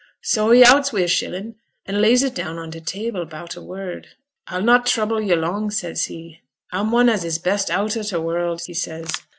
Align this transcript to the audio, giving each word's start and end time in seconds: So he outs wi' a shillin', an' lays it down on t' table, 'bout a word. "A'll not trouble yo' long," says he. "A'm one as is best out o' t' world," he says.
So 0.23 0.49
he 0.49 0.65
outs 0.65 0.91
wi' 0.91 1.01
a 1.01 1.07
shillin', 1.07 1.57
an' 1.85 2.01
lays 2.01 2.23
it 2.23 2.33
down 2.33 2.57
on 2.57 2.71
t' 2.71 2.79
table, 2.79 3.23
'bout 3.23 3.55
a 3.55 3.61
word. 3.61 4.07
"A'll 4.51 4.63
not 4.63 4.87
trouble 4.87 5.21
yo' 5.21 5.35
long," 5.35 5.69
says 5.69 6.05
he. 6.05 6.39
"A'm 6.73 6.89
one 6.89 7.07
as 7.07 7.23
is 7.23 7.37
best 7.37 7.69
out 7.69 7.95
o' 7.95 8.01
t' 8.01 8.17
world," 8.17 8.63
he 8.65 8.73
says. 8.73 9.11